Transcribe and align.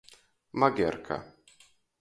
Magerka. 0.59 1.17